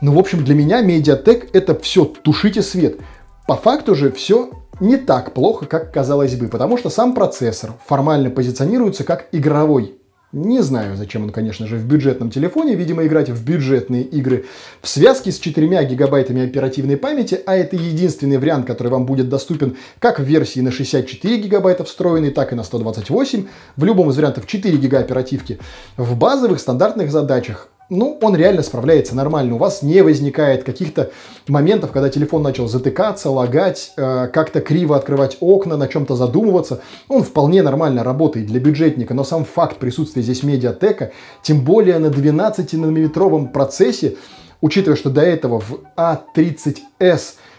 Ну, 0.00 0.12
в 0.12 0.18
общем, 0.18 0.44
для 0.44 0.54
меня 0.54 0.80
медиатек 0.80 1.54
это 1.54 1.78
все 1.78 2.04
тушите 2.04 2.62
свет. 2.62 2.98
По 3.46 3.54
факту 3.54 3.94
же 3.94 4.10
все 4.10 4.50
не 4.80 4.96
так 4.96 5.34
плохо, 5.34 5.66
как 5.66 5.92
казалось 5.92 6.34
бы, 6.34 6.48
потому 6.48 6.76
что 6.78 6.90
сам 6.90 7.14
процессор 7.14 7.74
формально 7.86 8.30
позиционируется 8.30 9.04
как 9.04 9.28
игровой. 9.30 9.94
Не 10.32 10.60
знаю, 10.60 10.96
зачем 10.96 11.22
он, 11.22 11.30
конечно 11.30 11.68
же, 11.68 11.76
в 11.76 11.86
бюджетном 11.86 12.30
телефоне, 12.30 12.74
видимо, 12.74 13.06
играть 13.06 13.30
в 13.30 13.44
бюджетные 13.44 14.02
игры 14.02 14.44
в 14.82 14.88
связке 14.88 15.30
с 15.30 15.38
4 15.38 15.84
гигабайтами 15.84 16.44
оперативной 16.44 16.96
памяти, 16.96 17.40
а 17.46 17.54
это 17.56 17.76
единственный 17.76 18.38
вариант, 18.38 18.66
который 18.66 18.88
вам 18.88 19.06
будет 19.06 19.28
доступен 19.28 19.76
как 20.00 20.18
в 20.18 20.24
версии 20.24 20.58
на 20.60 20.72
64 20.72 21.38
гигабайта 21.38 21.84
встроенный, 21.84 22.32
так 22.32 22.52
и 22.52 22.56
на 22.56 22.64
128, 22.64 23.46
в 23.76 23.84
любом 23.84 24.10
из 24.10 24.16
вариантов 24.16 24.46
4 24.46 24.76
гига 24.78 24.98
оперативки. 24.98 25.60
В 25.96 26.16
базовых 26.16 26.58
стандартных 26.58 27.12
задачах 27.12 27.70
ну, 27.88 28.18
он 28.20 28.34
реально 28.34 28.62
справляется 28.62 29.14
нормально. 29.14 29.54
У 29.54 29.58
вас 29.58 29.82
не 29.82 30.02
возникает 30.02 30.64
каких-то 30.64 31.10
моментов, 31.46 31.92
когда 31.92 32.08
телефон 32.08 32.42
начал 32.42 32.66
затыкаться, 32.68 33.30
лагать, 33.30 33.92
э, 33.96 34.28
как-то 34.32 34.60
криво 34.60 34.96
открывать 34.96 35.36
окна, 35.40 35.76
на 35.76 35.86
чем-то 35.86 36.16
задумываться. 36.16 36.80
Он 37.08 37.22
вполне 37.22 37.62
нормально 37.62 38.02
работает 38.02 38.46
для 38.46 38.58
бюджетника, 38.58 39.14
но 39.14 39.24
сам 39.24 39.44
факт 39.44 39.76
присутствия 39.78 40.22
здесь 40.22 40.42
медиатека, 40.42 41.12
тем 41.42 41.60
более 41.60 41.98
на 41.98 42.06
12-нанометровом 42.06 43.52
процессе, 43.52 44.16
учитывая, 44.60 44.96
что 44.96 45.10
до 45.10 45.20
этого 45.20 45.60
в 45.60 45.80
A30s 45.96 46.78
а 47.00 47.16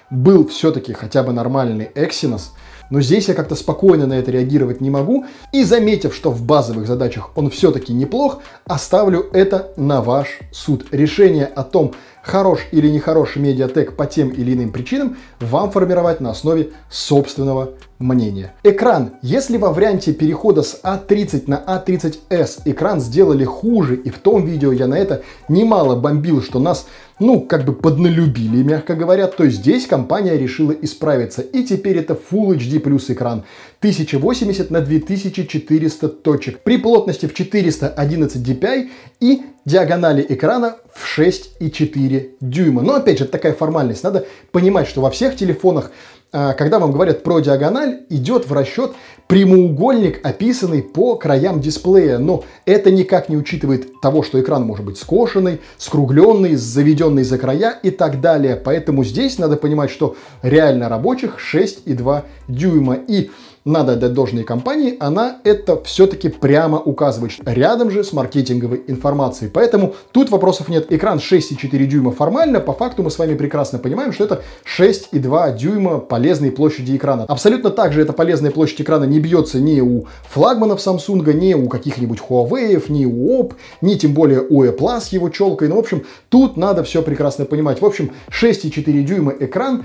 был 0.10 0.48
все-таки 0.48 0.94
хотя 0.94 1.24
бы 1.24 1.34
нормальный 1.34 1.90
Exynos– 1.96 2.50
но 2.90 3.02
здесь 3.02 3.28
я 3.28 3.34
как-то 3.34 3.56
спокойно 3.56 4.08
на 4.08 4.14
это 4.14 4.32
реагировать 4.32 4.82
не 4.82 4.90
могу. 4.90 5.26
И 5.52 5.64
заметив, 5.64 6.16
что 6.16 6.32
в 6.32 6.44
базовых 6.44 6.88
задачах 6.88 7.32
он 7.36 7.50
все-таки 7.50 7.94
неплох, 7.94 8.42
оставлю 8.66 9.28
это 9.34 9.72
на 9.76 10.02
ваш 10.02 10.40
суд. 10.52 10.86
Решение 10.92 11.46
о 11.46 11.64
том, 11.64 11.94
хорош 12.28 12.60
или 12.72 12.90
нехорош 12.90 13.38
медиатек 13.38 13.96
по 13.96 14.06
тем 14.06 14.30
или 14.30 14.54
иным 14.54 14.72
причинам, 14.72 15.18
вам 15.40 15.72
формировать 15.72 16.20
на 16.20 16.32
основе 16.32 16.72
собственного 16.90 17.72
мнения. 18.00 18.54
Экран. 18.64 19.12
Если 19.22 19.58
во 19.58 19.72
варианте 19.72 20.14
перехода 20.14 20.62
с 20.62 20.80
А30 20.84 21.46
на 21.48 21.56
А30s 21.56 22.62
экран 22.66 23.00
сделали 23.00 23.44
хуже, 23.44 23.96
и 23.96 24.10
в 24.10 24.20
том 24.20 24.46
видео 24.46 24.72
я 24.72 24.88
на 24.88 24.96
это 24.96 25.24
немало 25.48 25.96
бомбил, 25.96 26.42
что 26.42 26.60
нас 26.60 26.86
ну, 27.20 27.42
как 27.42 27.66
бы 27.66 27.74
подналюбили, 27.74 28.62
мягко 28.62 28.94
говоря, 28.94 29.26
то 29.28 29.48
здесь 29.48 29.88
компания 29.88 30.38
решила 30.38 30.72
исправиться. 30.72 31.42
И 31.42 31.64
теперь 31.64 31.98
это 31.98 32.14
Full 32.14 32.58
HD 32.58 32.80
плюс 32.80 33.10
экран. 33.10 33.44
1080 33.80 34.72
на 34.72 34.82
2400 34.82 36.08
точек. 36.10 36.60
При 36.60 36.78
плотности 36.78 37.26
в 37.26 37.34
411 37.34 38.48
dpi 38.48 38.90
и 39.20 39.42
диагонали 39.66 40.26
экрана 40.28 40.78
в 40.94 41.20
6,4 41.20 42.32
дюйма. 42.42 42.82
Но 42.82 42.96
опять 42.96 43.20
же, 43.20 43.26
такая 43.26 43.54
формальность. 43.54 44.04
Надо 44.04 44.26
понимать, 44.52 44.88
что 44.88 45.02
во 45.02 45.12
всех 45.12 45.36
телефонах 45.36 45.92
а, 46.34 46.54
когда 46.54 46.78
вам 46.78 46.92
говорят 46.92 47.24
про 47.24 47.40
диагональ, 47.40 48.02
идет 48.10 48.50
в 48.50 48.54
расчет 48.54 48.92
прямоугольник, 49.28 50.20
описанный 50.26 50.84
по 50.84 51.16
краям 51.16 51.62
дисплея. 51.62 52.18
Но 52.18 52.44
это 52.66 52.92
никак 52.92 53.30
не 53.30 53.38
учитывает 53.38 54.02
того, 54.02 54.24
что 54.24 54.40
экран 54.42 54.64
может 54.64 54.86
быть 54.86 54.98
скошенный, 54.98 55.62
скругленный, 55.78 56.56
заведенный 56.56 57.24
за 57.24 57.38
края 57.38 57.80
и 57.82 57.92
так 57.92 58.20
далее. 58.20 58.58
Поэтому 58.58 59.06
здесь 59.06 59.38
надо 59.38 59.56
понимать, 59.56 59.90
что 59.90 60.18
реально 60.42 60.90
рабочих 60.90 61.38
6,2 61.40 62.24
дюйма. 62.50 62.96
И 63.08 63.32
надо 63.68 63.94
отдать 63.94 64.14
должной 64.14 64.44
компании, 64.44 64.96
она 65.00 65.38
это 65.44 65.84
все-таки 65.84 66.30
прямо 66.30 66.80
указывает. 66.80 67.34
Рядом 67.46 67.92
же 67.92 68.04
с 68.04 68.14
маркетинговой 68.14 68.84
информацией. 68.88 69.52
Поэтому 69.54 69.94
тут 70.12 70.30
вопросов 70.30 70.70
нет. 70.70 70.92
Экран 70.92 71.18
6,4 71.18 71.86
дюйма 71.86 72.12
формально, 72.12 72.60
по 72.60 72.74
факту 72.74 73.04
мы 73.04 73.12
с 73.12 73.20
вами 73.20 73.36
прекрасно 73.36 73.78
понимаем, 73.78 74.14
что 74.14 74.24
это 74.24 74.42
6,2 74.66 75.58
дюйма 75.58 76.00
полезной 76.00 76.52
площади 76.52 76.96
экрана. 76.96 77.26
Абсолютно 77.26 77.70
так 77.70 77.92
же 77.94 78.02
эта 78.02 78.14
полезная 78.14 78.52
площадь 78.52 78.82
экрана 78.82 79.04
не 79.04 79.20
бьется 79.20 79.60
ни 79.60 79.82
у 79.82 80.08
флагманов 80.30 80.80
Samsung, 80.80 81.34
ни 81.34 81.54
у 81.54 81.68
каких-нибудь 81.68 82.20
Huawei, 82.20 82.82
ни 82.88 83.06
у 83.06 83.42
OP, 83.42 83.54
ни 83.82 83.96
тем 83.96 84.14
более 84.14 84.42
у 84.42 84.64
Apple 84.64 85.02
с 85.02 85.10
его 85.10 85.30
челкой. 85.30 85.68
Ну, 85.68 85.76
в 85.76 85.80
общем, 85.80 86.06
тут 86.30 86.56
надо 86.56 86.84
все 86.84 87.02
прекрасно 87.02 87.44
понимать. 87.44 87.82
В 87.82 87.86
общем, 87.86 88.12
6,4 88.30 89.04
дюйма 89.04 89.34
экран 89.38 89.84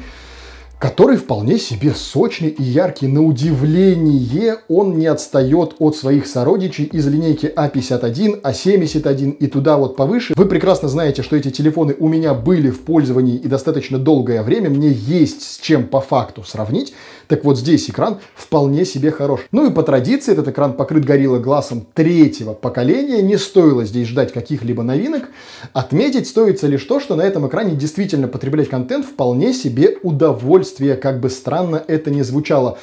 который 0.82 1.16
вполне 1.16 1.60
себе 1.60 1.92
сочный 1.94 2.48
и 2.48 2.60
яркий. 2.60 3.06
На 3.06 3.22
удивление 3.22 4.56
он 4.68 4.98
не 4.98 5.06
отстает 5.06 5.76
от 5.78 5.94
своих 5.94 6.26
сородичей 6.26 6.86
из 6.86 7.06
линейки 7.06 7.46
А51, 7.54 8.42
А71 8.42 9.30
и 9.30 9.46
туда 9.46 9.76
вот 9.76 9.94
повыше. 9.94 10.34
Вы 10.36 10.44
прекрасно 10.46 10.88
знаете, 10.88 11.22
что 11.22 11.36
эти 11.36 11.52
телефоны 11.52 11.94
у 11.96 12.08
меня 12.08 12.34
были 12.34 12.70
в 12.70 12.80
пользовании 12.80 13.36
и 13.36 13.46
достаточно 13.46 13.96
долгое 13.96 14.42
время. 14.42 14.70
Мне 14.70 14.90
есть 14.90 15.42
с 15.42 15.60
чем 15.60 15.86
по 15.86 16.00
факту 16.00 16.42
сравнить. 16.42 16.92
Так 17.32 17.44
вот 17.44 17.56
здесь 17.56 17.88
экран 17.88 18.18
вполне 18.34 18.84
себе 18.84 19.10
хорош. 19.10 19.46
Ну 19.52 19.66
и 19.66 19.72
по 19.72 19.82
традиции 19.82 20.32
этот 20.32 20.48
экран 20.48 20.74
покрыт 20.74 21.06
Gorilla 21.06 21.38
глазом 21.38 21.86
третьего 21.94 22.52
поколения. 22.52 23.22
Не 23.22 23.38
стоило 23.38 23.86
здесь 23.86 24.08
ждать 24.08 24.34
каких-либо 24.34 24.82
новинок. 24.82 25.30
Отметить 25.72 26.28
стоится 26.28 26.66
лишь 26.66 26.84
то, 26.84 27.00
что 27.00 27.16
на 27.16 27.22
этом 27.22 27.48
экране 27.48 27.74
действительно 27.74 28.28
потреблять 28.28 28.68
контент 28.68 29.06
вполне 29.06 29.54
себе 29.54 29.96
удовольствие, 30.02 30.94
как 30.94 31.20
бы 31.20 31.30
странно 31.30 31.82
это 31.88 32.10
ни 32.10 32.20
звучало. 32.20 32.76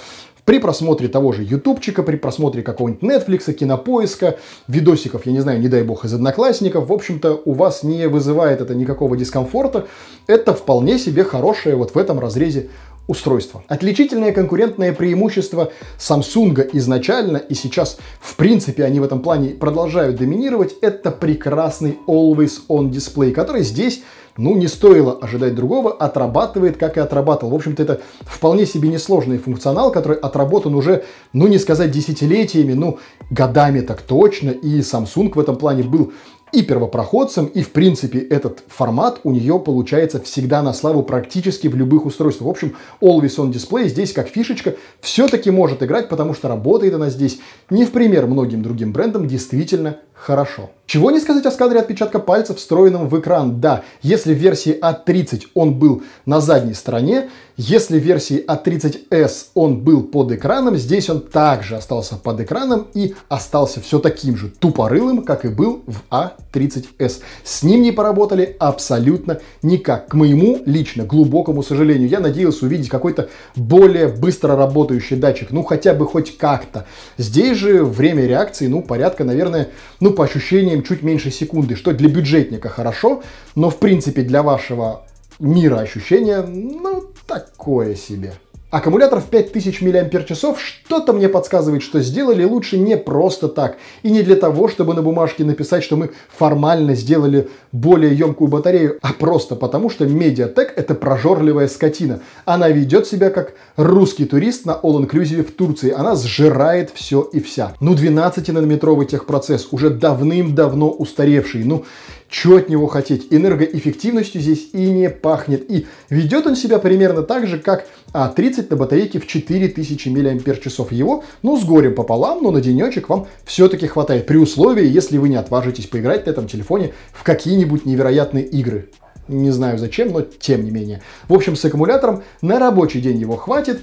При 0.45 0.57
просмотре 0.57 1.09
того 1.09 1.31
же 1.31 1.43
ютубчика, 1.43 2.01
при 2.01 2.15
просмотре 2.15 2.63
какого-нибудь 2.63 3.03
Netflix, 3.03 3.53
кинопоиска, 3.53 4.39
видосиков, 4.67 5.27
я 5.27 5.31
не 5.31 5.41
знаю, 5.41 5.61
не 5.61 5.67
дай 5.67 5.83
бог, 5.83 6.05
из 6.05 6.13
одноклассников, 6.15 6.87
в 6.87 6.91
общем-то, 6.91 7.39
у 7.45 7.53
вас 7.53 7.83
не 7.83 8.07
вызывает 8.07 8.61
это 8.61 8.73
никакого 8.73 9.15
дискомфорта. 9.15 9.85
Это 10.25 10.55
вполне 10.55 10.97
себе 10.97 11.23
хорошее 11.23 11.75
вот 11.75 11.93
в 11.93 11.99
этом 11.99 12.19
разрезе 12.19 12.69
устройства. 13.09 13.63
Отличительное 13.67 14.31
конкурентное 14.31 14.93
преимущество 14.93 15.71
Samsung 15.97 16.69
изначально 16.73 17.37
и 17.37 17.55
сейчас, 17.55 17.97
в 18.21 18.35
принципе, 18.35 18.85
они 18.85 18.99
в 18.99 19.03
этом 19.03 19.23
плане 19.23 19.49
продолжают 19.49 20.15
доминировать, 20.15 20.75
это 20.81 21.09
прекрасный 21.09 21.97
Always 22.07 22.59
On 22.69 22.91
дисплей, 22.91 23.31
который 23.31 23.63
здесь 23.63 24.03
ну, 24.37 24.55
не 24.55 24.67
стоило 24.67 25.13
ожидать 25.13 25.55
другого, 25.55 25.91
отрабатывает, 25.91 26.77
как 26.77 26.97
и 26.97 26.99
отрабатывал. 27.01 27.51
В 27.51 27.55
общем-то, 27.55 27.83
это 27.83 28.01
вполне 28.21 28.65
себе 28.65 28.87
несложный 28.87 29.37
функционал, 29.37 29.91
который 29.91 30.17
отработан 30.17 30.75
уже, 30.75 31.03
ну, 31.33 31.47
не 31.47 31.57
сказать 31.57 31.91
десятилетиями, 31.91 32.73
ну, 32.73 32.99
годами 33.29 33.81
так 33.81 34.01
точно. 34.01 34.51
И 34.51 34.79
Samsung 34.79 35.33
в 35.33 35.39
этом 35.39 35.57
плане 35.57 35.83
был 35.83 36.13
и 36.51 36.61
первопроходцем, 36.61 37.45
и 37.45 37.61
в 37.61 37.71
принципе 37.71 38.19
этот 38.19 38.63
формат 38.67 39.19
у 39.23 39.31
нее 39.31 39.59
получается 39.59 40.19
всегда 40.21 40.61
на 40.61 40.73
славу 40.73 41.03
практически 41.03 41.67
в 41.67 41.75
любых 41.75 42.05
устройствах. 42.05 42.47
В 42.47 42.49
общем, 42.49 42.75
Always 43.01 43.37
On 43.37 43.51
Display 43.51 43.87
здесь 43.87 44.13
как 44.13 44.27
фишечка 44.27 44.75
все-таки 45.01 45.51
может 45.51 45.83
играть, 45.83 46.09
потому 46.09 46.33
что 46.33 46.47
работает 46.47 46.93
она 46.93 47.09
здесь 47.09 47.39
не 47.69 47.85
в 47.85 47.91
пример 47.91 48.27
многим 48.27 48.61
другим 48.61 48.91
брендам 48.91 49.27
действительно 49.27 49.97
хорошо. 50.13 50.71
Чего 50.89 51.11
не 51.11 51.19
сказать 51.19 51.45
о 51.45 51.51
сканере 51.51 51.81
отпечатка 51.81 52.17
пальцев, 52.17 52.57
встроенном 52.57 53.09
в 53.09 53.19
экран. 53.19 53.61
Да, 53.61 53.83
если 54.01 54.33
в 54.33 54.37
версии 54.39 54.75
A30 54.75 55.43
а 55.43 55.59
он 55.59 55.75
был 55.75 56.01
на 56.25 56.41
задней 56.41 56.73
стороне, 56.73 57.29
если 57.57 57.99
в 57.99 58.01
версии 58.01 58.43
A30s 58.43 58.95
а 59.11 59.27
он 59.53 59.81
был 59.81 60.01
под 60.01 60.31
экраном, 60.31 60.77
здесь 60.77 61.07
он 61.11 61.21
также 61.21 61.75
остался 61.75 62.15
под 62.15 62.39
экраном 62.39 62.87
и 62.95 63.13
остался 63.27 63.81
все 63.81 63.99
таким 63.99 64.35
же 64.35 64.49
тупорылым, 64.49 65.21
как 65.21 65.45
и 65.45 65.49
был 65.49 65.83
в 65.85 66.01
A30s. 66.09 66.85
А 66.99 67.09
С 67.43 67.61
ним 67.61 67.83
не 67.83 67.91
поработали 67.91 68.55
абсолютно 68.57 69.41
никак. 69.61 70.07
К 70.07 70.15
моему 70.15 70.59
лично 70.65 71.03
глубокому 71.03 71.61
сожалению, 71.61 72.09
я 72.09 72.19
надеялся 72.19 72.65
увидеть 72.65 72.89
какой-то 72.89 73.29
более 73.55 74.07
быстро 74.07 74.55
работающий 74.55 75.17
датчик, 75.17 75.51
ну 75.51 75.61
хотя 75.61 75.93
бы 75.93 76.07
хоть 76.07 76.35
как-то. 76.35 76.87
Здесь 77.19 77.57
же 77.57 77.83
время 77.83 78.25
реакции, 78.25 78.65
ну 78.65 78.81
порядка, 78.81 79.23
наверное, 79.23 79.69
ну, 79.99 80.13
по 80.13 80.23
ощущениям, 80.23 80.78
чуть 80.83 81.03
меньше 81.03 81.31
секунды, 81.31 81.75
что 81.75 81.93
для 81.93 82.09
бюджетника 82.09 82.69
хорошо, 82.69 83.23
но, 83.55 83.69
в 83.69 83.77
принципе, 83.77 84.21
для 84.23 84.43
вашего 84.43 85.05
мира 85.39 85.77
ощущения, 85.77 86.41
ну, 86.41 87.03
такое 87.27 87.95
себе. 87.95 88.33
Аккумулятор 88.71 89.19
в 89.19 89.25
5000 89.25 89.81
мАч 89.81 90.57
что-то 90.59 91.11
мне 91.11 91.27
подсказывает, 91.27 91.81
что 91.81 92.01
сделали 92.01 92.43
лучше 92.43 92.77
не 92.77 92.97
просто 92.97 93.47
так. 93.47 93.77
И 94.03 94.11
не 94.11 94.21
для 94.21 94.35
того, 94.35 94.67
чтобы 94.67 94.93
на 94.93 95.01
бумажке 95.01 95.43
написать, 95.43 95.83
что 95.83 95.95
мы 95.95 96.11
формально 96.37 96.93
сделали 96.93 97.49
более 97.71 98.13
емкую 98.13 98.47
батарею, 98.47 98.99
а 99.01 99.13
просто 99.13 99.55
потому, 99.55 99.89
что 99.89 100.05
Mediatek 100.05 100.67
это 100.75 100.93
прожорливая 100.93 101.67
скотина. 101.67 102.21
Она 102.45 102.69
ведет 102.69 103.07
себя 103.07 103.31
как 103.31 103.53
русский 103.75 104.25
турист 104.25 104.65
на 104.65 104.79
all-inclusive 104.83 105.45
в 105.45 105.51
Турции. 105.51 105.89
Она 105.89 106.15
сжирает 106.15 106.91
все 106.93 107.21
и 107.21 107.39
вся. 107.39 107.73
Ну 107.79 107.95
12-нанометровый 107.95 109.07
техпроцесс, 109.07 109.69
уже 109.71 109.89
давным-давно 109.89 110.91
устаревший. 110.91 111.63
Ну 111.63 111.85
что 112.29 112.57
от 112.57 112.69
него 112.69 112.85
хотеть? 112.87 113.27
Энергоэффективностью 113.31 114.39
здесь 114.39 114.69
и 114.73 114.89
не 114.91 115.09
пахнет. 115.09 115.69
И 115.69 115.87
ведет 116.09 116.45
он 116.45 116.55
себя 116.55 116.77
примерно 116.77 117.23
так 117.23 117.47
же, 117.47 117.57
как 117.57 117.87
А30 118.13 118.67
на 118.69 118.75
батарейке 118.75 119.19
в 119.19 119.25
4000 119.25 120.09
мАч. 120.09 120.91
Его, 120.91 121.23
ну, 121.41 121.59
с 121.59 121.65
горем 121.65 121.95
пополам, 121.95 122.43
но 122.43 122.51
на 122.51 122.61
денечек 122.61 123.09
вам 123.09 123.27
все-таки 123.45 123.87
хватает. 123.87 124.27
При 124.27 124.37
условии, 124.37 124.85
если 124.87 125.17
вы 125.17 125.29
не 125.29 125.37
отважитесь 125.37 125.87
поиграть 125.87 126.27
на 126.27 126.31
этом 126.31 126.47
телефоне 126.47 126.93
в 127.11 127.23
какие-нибудь 127.23 127.85
невероятные 127.85 128.45
игры. 128.45 128.89
Не 129.29 129.51
знаю 129.51 129.77
зачем, 129.77 130.11
но 130.11 130.21
тем 130.21 130.65
не 130.65 130.71
менее. 130.71 131.01
В 131.27 131.33
общем, 131.35 131.55
с 131.55 131.63
аккумулятором 131.63 132.23
на 132.41 132.57
рабочий 132.57 132.99
день 132.99 133.17
его 133.19 133.37
хватит. 133.37 133.79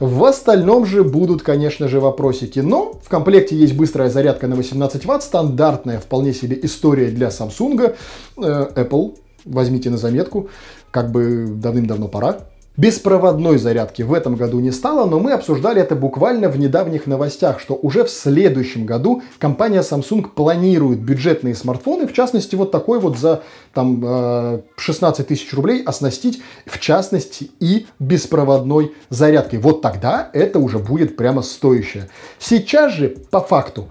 В 0.00 0.24
остальном 0.24 0.86
же 0.86 1.04
будут, 1.04 1.42
конечно 1.42 1.86
же, 1.86 2.00
вопросики. 2.00 2.58
Но 2.58 2.98
в 3.02 3.08
комплекте 3.08 3.56
есть 3.56 3.74
быстрая 3.74 4.10
зарядка 4.10 4.48
на 4.48 4.56
18 4.56 5.04
Вт, 5.04 5.22
стандартная 5.22 6.00
вполне 6.00 6.34
себе 6.34 6.58
история 6.62 7.10
для 7.10 7.28
Samsung. 7.28 7.94
Э, 8.38 8.68
Apple, 8.74 9.16
возьмите 9.44 9.88
на 9.88 9.98
заметку, 9.98 10.48
как 10.90 11.12
бы 11.12 11.46
давным-давно 11.48 12.08
пора. 12.08 12.38
Беспроводной 12.78 13.58
зарядки 13.58 14.02
в 14.02 14.14
этом 14.14 14.36
году 14.36 14.60
не 14.60 14.70
стало, 14.70 15.04
но 15.04 15.18
мы 15.18 15.32
обсуждали 15.32 15.82
это 15.82 15.96
буквально 15.96 16.48
в 16.48 16.56
недавних 16.60 17.08
новостях, 17.08 17.58
что 17.58 17.74
уже 17.74 18.04
в 18.04 18.08
следующем 18.08 18.86
году 18.86 19.20
компания 19.40 19.80
Samsung 19.80 20.28
планирует 20.28 21.00
бюджетные 21.00 21.56
смартфоны, 21.56 22.06
в 22.06 22.12
частности 22.12 22.54
вот 22.54 22.70
такой 22.70 23.00
вот 23.00 23.18
за 23.18 23.42
там 23.74 24.62
16 24.76 25.20
э, 25.20 25.24
тысяч 25.24 25.52
рублей 25.54 25.82
оснастить 25.82 26.40
в 26.66 26.78
частности 26.78 27.50
и 27.58 27.86
беспроводной 27.98 28.92
зарядкой. 29.10 29.58
Вот 29.58 29.82
тогда 29.82 30.30
это 30.32 30.60
уже 30.60 30.78
будет 30.78 31.16
прямо 31.16 31.42
стоящее. 31.42 32.08
Сейчас 32.38 32.92
же 32.92 33.08
по 33.32 33.40
факту 33.40 33.88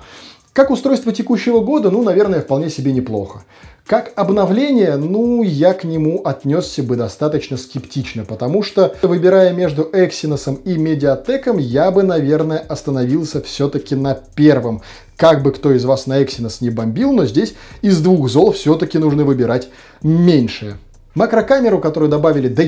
как 0.54 0.72
устройство 0.72 1.12
текущего 1.12 1.60
года, 1.60 1.92
ну, 1.92 2.02
наверное, 2.02 2.42
вполне 2.42 2.72
себе 2.72 2.92
неплохо. 2.92 3.44
Как 3.88 4.12
обновление, 4.18 4.98
ну, 4.98 5.44
я 5.44 5.74
к 5.74 5.86
нему 5.86 6.22
отнесся 6.26 6.84
бы 6.84 6.98
достаточно 6.98 7.56
скептично, 7.56 8.26
потому 8.26 8.62
что, 8.62 8.94
выбирая 9.02 9.54
между 9.54 9.84
Exynos 9.84 10.62
и 10.66 10.76
Mediatek, 10.76 11.58
я 11.62 11.90
бы, 11.90 12.04
наверное, 12.04 12.58
остановился 12.58 13.42
все-таки 13.42 13.96
на 13.96 14.14
первом. 14.14 14.82
Как 15.16 15.42
бы 15.42 15.54
кто 15.54 15.72
из 15.72 15.86
вас 15.86 16.06
на 16.06 16.22
Exynos 16.22 16.58
не 16.60 16.70
бомбил, 16.70 17.14
но 17.14 17.26
здесь 17.26 17.56
из 17.82 18.02
двух 18.02 18.28
зол 18.28 18.52
все-таки 18.52 18.98
нужно 18.98 19.24
выбирать 19.24 19.70
меньшее. 20.04 20.76
Макрокамеру, 21.18 21.80
которую 21.80 22.12
добавили, 22.12 22.48
да 22.48 22.62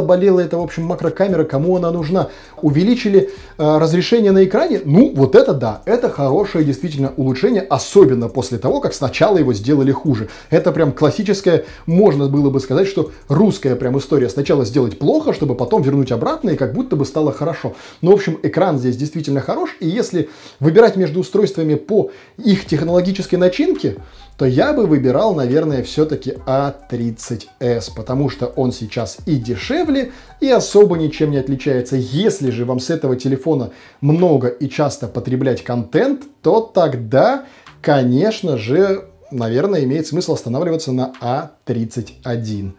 болела 0.00 0.38
эта, 0.38 0.56
в 0.56 0.62
общем, 0.62 0.84
макрокамера, 0.84 1.42
кому 1.42 1.76
она 1.76 1.90
нужна. 1.90 2.28
Увеличили 2.62 3.30
э, 3.58 3.78
разрешение 3.78 4.30
на 4.30 4.44
экране, 4.44 4.80
ну, 4.84 5.12
вот 5.12 5.34
это 5.34 5.52
да, 5.52 5.82
это 5.86 6.08
хорошее 6.08 6.64
действительно 6.64 7.12
улучшение, 7.16 7.62
особенно 7.62 8.28
после 8.28 8.58
того, 8.58 8.80
как 8.80 8.94
сначала 8.94 9.38
его 9.38 9.52
сделали 9.54 9.90
хуже. 9.90 10.28
Это 10.50 10.70
прям 10.70 10.92
классическое, 10.92 11.64
можно 11.86 12.28
было 12.28 12.48
бы 12.48 12.60
сказать, 12.60 12.86
что 12.86 13.10
русская 13.28 13.74
прям 13.74 13.98
история. 13.98 14.28
Сначала 14.28 14.64
сделать 14.64 15.00
плохо, 15.00 15.32
чтобы 15.32 15.56
потом 15.56 15.82
вернуть 15.82 16.12
обратно, 16.12 16.50
и 16.50 16.56
как 16.56 16.74
будто 16.74 16.94
бы 16.94 17.06
стало 17.06 17.32
хорошо. 17.32 17.74
Но, 18.02 18.12
в 18.12 18.14
общем, 18.14 18.38
экран 18.44 18.78
здесь 18.78 18.96
действительно 18.96 19.40
хорош, 19.40 19.70
и 19.80 19.88
если 19.88 20.28
выбирать 20.60 20.94
между 20.94 21.18
устройствами 21.18 21.74
по 21.74 22.12
их 22.38 22.66
технологической 22.66 23.36
начинке, 23.36 23.96
то 24.36 24.44
я 24.44 24.72
бы 24.72 24.86
выбирал, 24.86 25.34
наверное, 25.34 25.82
все-таки 25.82 26.34
A30s, 26.46 27.95
потому 27.96 28.28
что 28.28 28.46
он 28.46 28.70
сейчас 28.70 29.16
и 29.26 29.36
дешевле, 29.36 30.12
и 30.40 30.48
особо 30.50 30.96
ничем 30.96 31.30
не 31.32 31.38
отличается. 31.38 31.96
Если 31.96 32.50
же 32.50 32.64
вам 32.64 32.78
с 32.78 32.90
этого 32.90 33.16
телефона 33.16 33.72
много 34.00 34.48
и 34.48 34.68
часто 34.68 35.08
потреблять 35.08 35.64
контент, 35.64 36.24
то 36.42 36.60
тогда, 36.60 37.46
конечно 37.80 38.58
же, 38.58 39.08
наверное, 39.30 39.82
имеет 39.84 40.06
смысл 40.06 40.34
останавливаться 40.34 40.92
на 40.92 41.12
A31. 41.20 42.72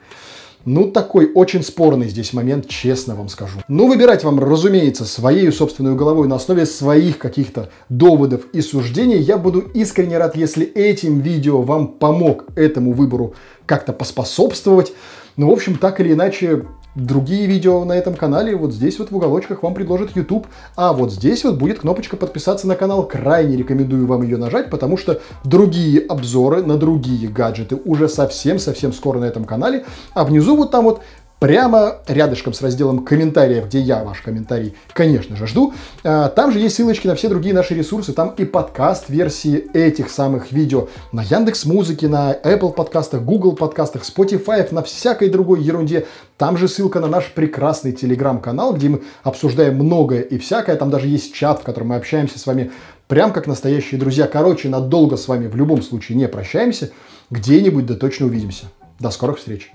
Ну, 0.68 0.92
такой 0.92 1.32
очень 1.34 1.64
спорный 1.64 2.10
здесь 2.10 2.34
момент, 2.34 2.68
честно 2.68 3.16
вам 3.16 3.30
скажу. 3.30 3.60
Ну, 3.70 3.88
выбирать 3.88 4.26
вам, 4.26 4.38
разумеется, 4.38 5.06
своей 5.06 5.50
собственной 5.50 5.96
головой 5.96 6.28
на 6.28 6.36
основе 6.36 6.66
своих 6.66 7.20
каких-то 7.20 7.70
доводов 7.88 8.42
и 8.52 8.60
суждений. 8.60 9.16
Я 9.16 9.38
буду 9.38 9.62
искренне 9.62 10.18
рад, 10.18 10.36
если 10.36 10.66
этим 10.66 11.22
видео 11.22 11.62
вам 11.62 11.88
помог 11.88 12.48
этому 12.58 12.92
выбору 12.92 13.34
как-то 13.66 13.94
поспособствовать. 13.94 14.92
Ну, 15.38 15.50
в 15.50 15.54
общем, 15.54 15.78
так 15.78 16.02
или 16.02 16.12
иначе, 16.12 16.66
Другие 16.98 17.46
видео 17.46 17.86
на 17.86 17.94
этом 17.94 18.16
канале 18.16 18.56
вот 18.56 18.74
здесь 18.74 18.98
вот 18.98 19.12
в 19.12 19.16
уголочках 19.16 19.62
вам 19.62 19.76
предложит 19.76 20.16
YouTube, 20.16 20.48
а 20.76 20.94
вот 20.94 21.14
здесь 21.14 21.44
вот 21.44 21.60
будет 21.60 21.82
кнопочка 21.82 22.18
подписаться 22.18 22.66
на 22.66 22.76
канал. 22.76 23.08
Крайне 23.08 23.56
рекомендую 23.56 24.08
вам 24.08 24.24
ее 24.24 24.38
нажать, 24.38 24.72
потому 24.72 24.98
что 24.98 25.22
другие 25.44 26.00
обзоры 26.00 26.64
на 26.64 26.76
другие 26.76 27.28
гаджеты 27.28 27.80
уже 27.86 28.10
совсем-совсем 28.10 28.94
скоро 28.94 29.20
на 29.20 29.26
этом 29.26 29.46
канале, 29.46 29.86
а 30.16 30.26
внизу 30.26 30.58
вот 30.58 30.72
там 30.72 30.86
вот 30.86 31.02
прямо 31.40 31.98
рядышком 32.08 32.54
с 32.54 32.62
разделом 32.62 33.06
комментариев, 33.06 33.66
где 33.68 33.80
я 33.80 34.04
ваш 34.04 34.22
комментарий, 34.22 34.76
конечно 34.94 35.36
же, 35.36 35.48
жду. 35.48 35.74
А, 36.04 36.30
там 36.30 36.52
же 36.52 36.60
есть 36.60 36.76
ссылочки 36.76 37.08
на 37.08 37.16
все 37.16 37.30
другие 37.30 37.54
наши 37.54 37.74
ресурсы, 37.76 38.14
там 38.14 38.30
и 38.38 38.46
подкаст 38.46 39.10
версии 39.10 39.70
этих 39.74 40.10
самых 40.10 40.52
видео 40.52 40.88
на 41.12 41.22
Яндекс 41.22 41.66
Музыке, 41.66 42.08
на 42.08 42.34
Apple 42.34 42.74
подкастах, 42.74 43.22
Google 43.22 43.56
подкастах, 43.56 44.04
Spotify, 44.04 44.68
на 44.72 44.84
всякой 44.84 45.30
другой 45.30 45.62
ерунде. 45.62 46.08
Там 46.38 46.58
же 46.58 46.68
ссылка 46.68 47.00
на 47.00 47.08
наш 47.08 47.32
прекрасный 47.34 47.92
телеграм-канал, 47.92 48.74
где 48.74 48.90
мы 48.90 49.04
обсуждаем 49.24 49.76
многое 49.76 50.22
и 50.22 50.38
всякое. 50.38 50.76
Там 50.76 50.90
даже 50.90 51.08
есть 51.08 51.34
чат, 51.34 51.62
в 51.62 51.64
котором 51.64 51.90
мы 51.90 51.96
общаемся 51.96 52.40
с 52.40 52.46
вами 52.46 52.72
прям 53.08 53.34
как 53.34 53.48
настоящие 53.48 54.00
друзья. 54.00 54.28
Короче, 54.28 54.70
надолго 54.70 55.18
с 55.18 55.28
вами 55.28 55.48
в 55.48 55.56
любом 55.56 55.82
случае 55.82 56.18
не 56.18 56.28
прощаемся. 56.28 56.92
Где-нибудь 57.30 57.86
да 57.86 57.96
точно 57.96 58.28
увидимся. 58.28 58.66
До 59.00 59.10
скорых 59.10 59.38
встреч. 59.38 59.72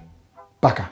para 0.63 0.75
cá. 0.75 0.91